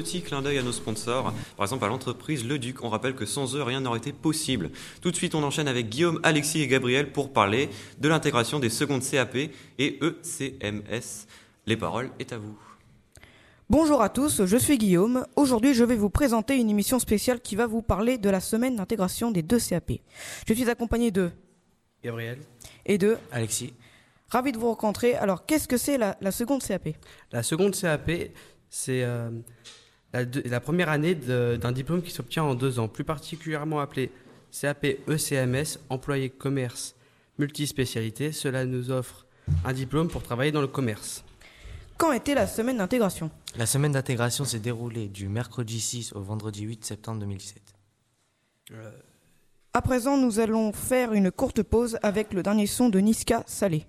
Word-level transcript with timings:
petit 0.00 0.22
clin 0.22 0.40
d'œil 0.40 0.56
à 0.56 0.62
nos 0.62 0.72
sponsors. 0.72 1.34
Par 1.58 1.66
exemple, 1.66 1.84
à 1.84 1.88
l'entreprise 1.88 2.46
Le 2.46 2.58
Duc, 2.58 2.82
on 2.82 2.88
rappelle 2.88 3.14
que 3.14 3.26
sans 3.26 3.54
eux, 3.54 3.62
rien 3.62 3.80
n'aurait 3.80 3.98
été 3.98 4.12
possible. 4.12 4.70
Tout 5.02 5.10
de 5.10 5.16
suite, 5.16 5.34
on 5.34 5.42
enchaîne 5.42 5.68
avec 5.68 5.90
Guillaume, 5.90 6.20
Alexis 6.22 6.62
et 6.62 6.66
Gabriel 6.66 7.12
pour 7.12 7.34
parler 7.34 7.68
de 7.98 8.08
l'intégration 8.08 8.58
des 8.58 8.70
secondes 8.70 9.02
CAP 9.02 9.36
et 9.78 9.98
ECMS. 10.00 11.26
Les 11.66 11.76
paroles 11.76 12.10
est 12.18 12.32
à 12.32 12.38
vous. 12.38 12.58
Bonjour 13.68 14.00
à 14.00 14.08
tous, 14.08 14.46
je 14.46 14.56
suis 14.56 14.78
Guillaume. 14.78 15.26
Aujourd'hui, 15.36 15.74
je 15.74 15.84
vais 15.84 15.96
vous 15.96 16.10
présenter 16.10 16.56
une 16.56 16.70
émission 16.70 16.98
spéciale 16.98 17.40
qui 17.40 17.54
va 17.54 17.66
vous 17.66 17.82
parler 17.82 18.16
de 18.16 18.30
la 18.30 18.40
semaine 18.40 18.76
d'intégration 18.76 19.30
des 19.30 19.42
deux 19.42 19.60
CAP. 19.60 19.92
Je 20.48 20.54
suis 20.54 20.70
accompagné 20.70 21.10
de 21.10 21.30
Gabriel 22.02 22.38
et 22.86 22.96
de 22.96 23.18
Alexis. 23.30 23.74
Ravi 24.30 24.52
de 24.52 24.58
vous 24.58 24.68
rencontrer. 24.68 25.14
Alors, 25.14 25.44
qu'est-ce 25.44 25.68
que 25.68 25.76
c'est 25.76 25.98
la, 25.98 26.16
la 26.22 26.30
seconde 26.30 26.62
CAP 26.62 26.88
La 27.32 27.42
seconde 27.42 27.76
CAP, 27.76 28.10
c'est 28.70 29.02
euh, 29.02 29.30
la, 30.12 30.24
deux- 30.24 30.42
la 30.44 30.60
première 30.60 30.88
année 30.88 31.14
d'un 31.14 31.72
diplôme 31.72 32.02
qui 32.02 32.10
s'obtient 32.10 32.42
en 32.44 32.54
deux 32.54 32.78
ans, 32.78 32.88
plus 32.88 33.04
particulièrement 33.04 33.80
appelé 33.80 34.10
CAP 34.58 34.84
ECMS, 35.08 35.78
employé 35.88 36.30
commerce 36.30 36.94
multispécialité. 37.38 38.32
Cela 38.32 38.64
nous 38.66 38.90
offre 38.90 39.26
un 39.64 39.72
diplôme 39.72 40.08
pour 40.08 40.22
travailler 40.22 40.52
dans 40.52 40.60
le 40.60 40.66
commerce. 40.66 41.24
Quand 41.96 42.12
était 42.12 42.34
la 42.34 42.46
semaine 42.46 42.78
d'intégration? 42.78 43.30
La 43.56 43.66
semaine 43.66 43.92
d'intégration 43.92 44.44
s'est 44.44 44.58
déroulée 44.58 45.08
du 45.08 45.28
mercredi 45.28 45.80
6 45.80 46.12
au 46.14 46.20
vendredi 46.20 46.62
8 46.62 46.84
septembre 46.84 47.20
2017. 47.20 47.62
À 49.72 49.82
présent, 49.82 50.16
nous 50.16 50.40
allons 50.40 50.72
faire 50.72 51.12
une 51.12 51.30
courte 51.30 51.62
pause 51.62 51.98
avec 52.02 52.32
le 52.32 52.42
dernier 52.42 52.66
son 52.66 52.88
de 52.88 52.98
Niska 52.98 53.44
Salé. 53.46 53.86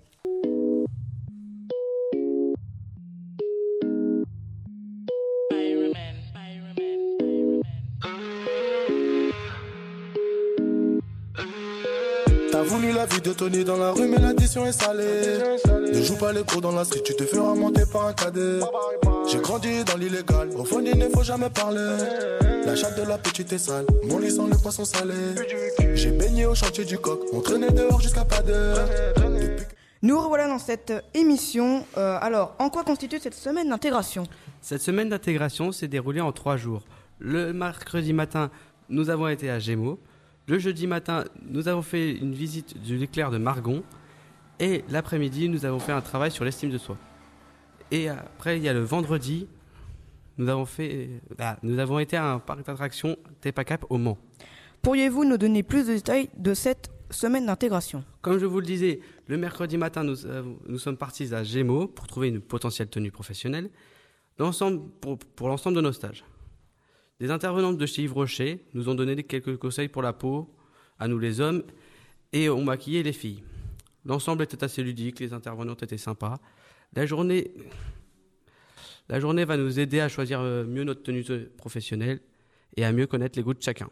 T'as 12.52 12.62
voulu 12.62 12.92
la 12.92 13.06
vie 13.06 13.22
de 13.22 13.32
Tony 13.32 13.64
dans 13.64 13.78
la 13.78 13.92
rue, 13.92 14.06
mais 14.06 14.18
l'addition 14.18 14.66
est 14.66 14.72
salée. 14.72 15.38
Ne 15.90 16.02
joue 16.02 16.16
pas 16.16 16.34
les 16.34 16.42
cours 16.42 16.60
dans 16.60 16.72
la 16.72 16.84
street, 16.84 17.00
tu 17.02 17.16
te 17.16 17.24
feras 17.24 17.54
monter 17.54 17.84
par 17.90 18.08
un 18.08 18.12
cadet. 18.12 18.60
J'ai 19.26 19.38
grandi 19.38 19.82
dans 19.84 19.96
l'illégal, 19.96 20.50
au 20.54 20.62
fond 20.62 20.80
il 20.84 20.98
ne 20.98 21.08
faut 21.08 21.22
jamais 21.22 21.48
parler. 21.48 21.96
La 22.66 22.76
chatte 22.76 22.98
de 22.98 23.08
la 23.08 23.16
petite 23.16 23.50
est 23.54 23.58
sale, 23.58 23.86
mon 24.04 24.18
lit 24.18 24.30
sent 24.30 24.42
le 24.50 24.58
poisson 24.58 24.84
salé. 24.84 25.14
J'ai 25.94 26.10
baigné 26.10 26.44
au 26.44 26.54
chantier 26.54 26.84
du 26.84 26.98
coq, 26.98 27.20
on 27.32 27.40
traînait 27.40 27.70
dehors 27.70 28.02
jusqu'à 28.02 28.26
pas 28.26 28.42
d'heure. 28.42 28.86
Nous 30.02 30.20
revoilà 30.20 30.46
dans 30.46 30.58
cette 30.58 30.92
émission. 31.14 31.86
Euh, 31.96 32.18
alors, 32.20 32.54
en 32.58 32.68
quoi 32.68 32.84
constitue 32.84 33.18
cette 33.18 33.34
semaine 33.34 33.70
d'intégration? 33.70 34.24
Cette 34.60 34.82
semaine 34.82 35.08
d'intégration 35.08 35.72
s'est 35.72 35.88
déroulée 35.88 36.20
en 36.20 36.32
trois 36.32 36.58
jours. 36.58 36.82
Le 37.18 37.54
mercredi 37.54 38.12
matin, 38.12 38.50
nous 38.90 39.08
avons 39.08 39.28
été 39.28 39.48
à 39.48 39.58
Gémeaux. 39.58 39.98
Le 40.48 40.58
jeudi 40.58 40.86
matin, 40.86 41.24
nous 41.48 41.68
avons 41.68 41.82
fait 41.82 42.12
une 42.12 42.34
visite 42.34 42.80
de 42.86 42.94
l'éclair 42.96 43.30
de 43.30 43.38
Margon. 43.38 43.82
Et 44.58 44.84
l'après-midi, 44.90 45.48
nous 45.48 45.64
avons 45.64 45.78
fait 45.78 45.92
un 45.92 46.00
travail 46.00 46.30
sur 46.30 46.44
l'estime 46.44 46.70
de 46.70 46.78
soi. 46.78 46.96
Et 47.90 48.08
après, 48.08 48.56
il 48.58 48.62
y 48.62 48.68
a 48.68 48.72
le 48.72 48.80
vendredi, 48.80 49.46
nous 50.38 50.48
avons, 50.48 50.66
fait, 50.66 51.10
ah, 51.38 51.58
nous 51.62 51.78
avons 51.78 51.98
été 51.98 52.16
à 52.16 52.32
un 52.32 52.38
parc 52.38 52.64
d'attractions 52.64 53.16
Tepacap 53.40 53.84
au 53.90 53.98
Mans. 53.98 54.18
Pourriez-vous 54.80 55.24
nous 55.24 55.36
donner 55.38 55.62
plus 55.62 55.86
de 55.86 55.94
détails 55.94 56.28
de 56.36 56.54
cette 56.54 56.90
semaine 57.10 57.46
d'intégration? 57.46 58.04
Comme 58.20 58.38
je 58.38 58.46
vous 58.46 58.60
le 58.60 58.66
disais, 58.66 59.00
le 59.26 59.36
mercredi 59.36 59.76
matin, 59.76 60.04
nous, 60.04 60.26
avons- 60.26 60.58
nous 60.66 60.78
sommes 60.78 60.96
partis 60.96 61.32
à 61.34 61.44
Gémeaux 61.44 61.86
pour 61.86 62.06
trouver 62.06 62.28
une 62.28 62.40
potentielle 62.40 62.88
tenue 62.88 63.10
professionnelle 63.10 63.70
pour 64.36 65.48
l'ensemble 65.48 65.76
de 65.76 65.80
nos 65.80 65.92
stages. 65.92 66.24
Des 67.20 67.30
intervenantes 67.30 67.78
de 67.78 67.86
chez 67.86 68.02
Yves 68.02 68.14
Rocher 68.14 68.64
nous 68.74 68.88
ont 68.88 68.94
donné 68.94 69.22
quelques 69.22 69.56
conseils 69.56 69.88
pour 69.88 70.02
la 70.02 70.12
peau, 70.12 70.54
à 70.98 71.08
nous 71.08 71.18
les 71.18 71.40
hommes, 71.40 71.62
et 72.32 72.48
ont 72.48 72.64
maquillé 72.64 73.02
les 73.02 73.12
filles. 73.12 73.42
L'ensemble 74.04 74.42
était 74.42 74.64
assez 74.64 74.82
ludique, 74.82 75.20
les 75.20 75.32
intervenantes 75.32 75.82
étaient 75.82 75.98
sympas. 75.98 76.38
La 76.94 77.06
journée, 77.06 77.52
la 79.08 79.20
journée 79.20 79.44
va 79.44 79.56
nous 79.56 79.78
aider 79.78 80.00
à 80.00 80.08
choisir 80.08 80.40
euh, 80.40 80.64
mieux 80.64 80.84
notre 80.84 81.02
tenue 81.02 81.24
professionnelle 81.56 82.20
et 82.76 82.84
à 82.84 82.92
mieux 82.92 83.06
connaître 83.06 83.38
les 83.38 83.42
goûts 83.42 83.54
de 83.54 83.62
chacun. 83.62 83.90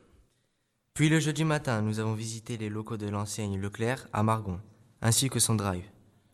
Puis 0.95 1.09
le 1.09 1.21
jeudi 1.21 1.45
matin, 1.45 1.83
nous 1.83 2.01
avons 2.01 2.15
visité 2.15 2.57
les 2.57 2.69
locaux 2.69 2.97
de 2.97 3.09
l'enseigne 3.09 3.61
Leclerc 3.61 4.09
à 4.13 4.23
Margon, 4.23 4.61
ainsi 5.01 5.31
que 5.31 5.39
son 5.39 5.55
drive. 5.55 5.85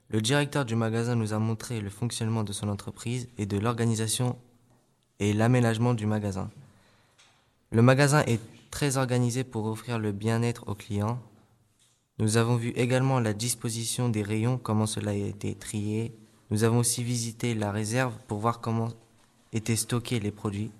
Le 0.08 0.20
directeur 0.20 0.64
du 0.64 0.76
magasin 0.76 1.16
nous 1.16 1.32
a 1.32 1.38
montré 1.38 1.80
le 1.80 1.90
fonctionnement 1.90 2.44
de 2.44 2.52
son 2.52 2.68
entreprise 2.68 3.28
et 3.38 3.46
de 3.46 3.58
l'organisation 3.58 4.38
et 5.18 5.32
l'aménagement 5.32 5.94
du 5.94 6.06
magasin. 6.06 6.50
Le 7.72 7.82
magasin 7.82 8.22
est 8.26 8.40
très 8.70 8.96
organisé 8.96 9.42
pour 9.42 9.66
offrir 9.66 9.98
le 9.98 10.12
bien-être 10.12 10.68
aux 10.68 10.74
clients. 10.74 11.20
Nous 12.18 12.36
avons 12.36 12.56
vu 12.56 12.70
également 12.70 13.18
la 13.20 13.32
disposition 13.32 14.08
des 14.08 14.22
rayons, 14.22 14.56
comment 14.56 14.86
cela 14.86 15.10
a 15.10 15.14
été 15.14 15.54
trié. 15.54 16.16
Nous 16.50 16.62
avons 16.62 16.78
aussi 16.78 17.02
visité 17.02 17.54
la 17.54 17.72
réserve 17.72 18.14
pour 18.28 18.38
voir 18.38 18.60
comment 18.60 18.90
étaient 19.52 19.76
stockés 19.76 20.20
les 20.20 20.30
produits. 20.30 20.70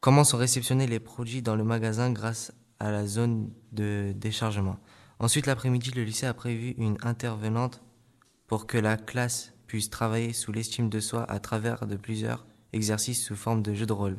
Comment 0.00 0.22
sont 0.22 0.38
réceptionnés 0.38 0.86
les 0.86 1.00
produits 1.00 1.42
dans 1.42 1.56
le 1.56 1.64
magasin 1.64 2.12
grâce 2.12 2.52
à 2.78 2.90
la 2.90 3.06
zone 3.06 3.50
de 3.72 4.12
déchargement. 4.14 4.76
Ensuite, 5.18 5.46
l'après-midi, 5.46 5.90
le 5.90 6.04
lycée 6.04 6.26
a 6.26 6.34
prévu 6.34 6.74
une 6.78 6.98
intervenante 7.02 7.82
pour 8.46 8.66
que 8.66 8.78
la 8.78 8.96
classe 8.96 9.52
puisse 9.66 9.90
travailler 9.90 10.32
sous 10.32 10.52
l'estime 10.52 10.88
de 10.88 11.00
soi 11.00 11.24
à 11.28 11.40
travers 11.40 11.86
de 11.86 11.96
plusieurs 11.96 12.46
exercices 12.72 13.24
sous 13.24 13.34
forme 13.34 13.62
de 13.62 13.74
jeux 13.74 13.86
de 13.86 13.92
rôle, 13.92 14.18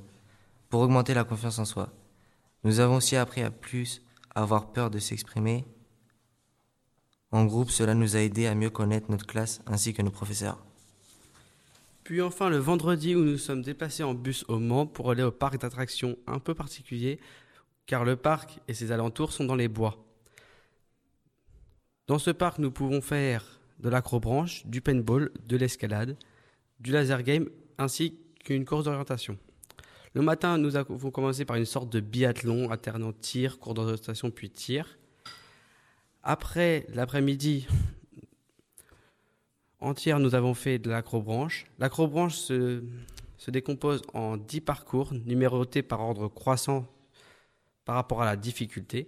pour 0.70 0.82
augmenter 0.82 1.14
la 1.14 1.24
confiance 1.24 1.60
en 1.60 1.66
soi. 1.66 1.94
Nous 2.64 2.80
avons 2.80 2.98
aussi 2.98 3.16
appris 3.16 3.42
à 3.42 3.52
plus 3.52 4.02
avoir 4.36 4.72
peur 4.72 4.90
de 4.90 5.00
s'exprimer. 5.00 5.66
En 7.32 7.46
groupe, 7.46 7.70
cela 7.70 7.94
nous 7.94 8.16
a 8.16 8.20
aidé 8.20 8.48
à 8.48 8.56
mieux 8.56 8.70
connaître 8.70 9.12
notre 9.12 9.26
classe 9.26 9.62
ainsi 9.66 9.94
que 9.94 10.02
nos 10.02 10.12
professeurs. 10.12 10.64
Puis 12.04 12.22
enfin 12.22 12.50
le 12.50 12.58
vendredi 12.58 13.16
où 13.16 13.24
nous 13.24 13.38
sommes 13.38 13.62
déplacés 13.62 14.04
en 14.04 14.14
bus 14.14 14.46
au 14.48 14.60
Mans 14.60 14.88
pour 14.88 15.12
aller 15.12 15.24
au 15.24 15.32
parc 15.32 15.60
d'attractions 15.60 16.18
un 16.26 16.40
peu 16.40 16.56
particulier 16.56 17.20
car 17.86 18.06
le 18.06 18.16
parc 18.16 18.60
et 18.68 18.74
ses 18.74 18.92
alentours 18.92 19.32
sont 19.32 19.46
dans 19.46 19.56
les 19.56 19.68
bois. 19.68 20.06
Dans 22.08 22.20
ce 22.20 22.32
parc, 22.32 22.60
nous 22.60 22.72
pouvons 22.72 23.02
faire 23.02 23.60
de 23.80 23.90
l'acrobranche, 23.90 24.66
du 24.66 24.82
paintball, 24.82 25.32
de 25.46 25.58
l'escalade, 25.58 26.18
du 26.80 26.92
laser 26.92 27.24
game 27.24 27.50
ainsi 27.78 28.18
qu'une 28.44 28.66
course 28.66 28.86
d'orientation. 28.86 29.38
Le 30.14 30.22
matin, 30.22 30.58
nous 30.58 30.76
avons 30.76 31.12
commencé 31.12 31.46
par 31.46 31.58
une 31.58 31.66
sorte 31.66 31.90
de 31.90 32.00
biathlon 32.00 32.72
alternant 32.72 33.14
tir, 33.14 33.60
course 33.60 33.76
d'orientation 33.76 34.32
puis 34.32 34.50
tir. 34.50 34.98
Après 36.24 36.86
l'après-midi, 36.94 37.68
entière, 39.80 40.20
nous 40.20 40.36
avons 40.36 40.54
fait 40.54 40.80
de 40.80 40.90
l'acrobranche. 40.90 41.66
L'acrobranche 41.78 42.36
se, 42.36 42.84
se 43.38 43.52
décompose 43.52 44.02
en 44.14 44.38
10 44.38 44.62
parcours, 44.62 45.14
numérotés 45.14 45.84
par 45.84 46.02
ordre 46.02 46.28
croissant 46.28 46.88
par 47.86 47.96
rapport 47.96 48.22
à 48.22 48.26
la 48.26 48.36
difficulté, 48.36 49.08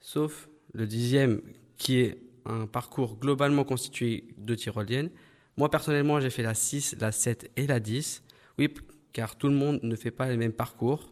sauf 0.00 0.48
le 0.72 0.86
dixième 0.86 1.42
qui 1.76 1.98
est 1.98 2.18
un 2.46 2.66
parcours 2.66 3.16
globalement 3.16 3.64
constitué 3.64 4.24
de 4.38 4.54
tyroliennes. 4.54 5.10
Moi, 5.56 5.70
personnellement, 5.70 6.20
j'ai 6.20 6.30
fait 6.30 6.42
la 6.42 6.54
6, 6.54 6.96
la 7.00 7.12
7 7.12 7.50
et 7.56 7.66
la 7.66 7.80
10. 7.80 8.22
Oui, 8.58 8.72
car 9.18 9.34
tout 9.34 9.48
le 9.48 9.54
monde 9.54 9.80
ne 9.82 9.96
fait 9.96 10.12
pas 10.12 10.28
les 10.28 10.36
mêmes 10.36 10.52
parcours. 10.52 11.10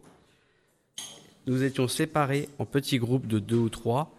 Nous 1.45 1.61
étions 1.61 1.89
séparés 1.89 2.47
en 2.57 2.65
petits 2.65 2.99
groupes 2.99 3.27
de 3.27 3.37
deux 3.37 3.57
ou 3.57 3.67
trois, 3.67 4.15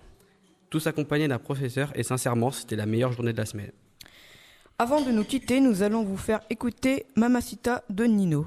tous 0.68 0.86
accompagnés 0.86 1.26
d'un 1.26 1.38
professeur, 1.38 1.90
et 1.94 2.02
sincèrement, 2.02 2.50
c'était 2.50 2.76
la 2.76 2.84
meilleure 2.84 3.12
journée 3.12 3.32
de 3.32 3.38
la 3.38 3.46
semaine. 3.46 3.72
Avant 4.78 5.00
de 5.00 5.10
nous 5.10 5.24
quitter, 5.24 5.60
nous 5.60 5.82
allons 5.82 6.02
vous 6.04 6.18
faire 6.18 6.40
écouter 6.50 7.06
Mamacita 7.16 7.82
de 7.88 8.04
Nino. 8.04 8.46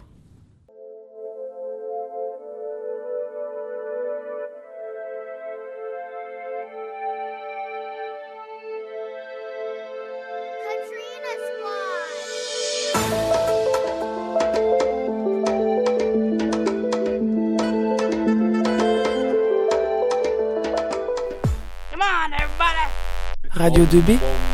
Radio 23.61 23.85
2B. 23.85 24.50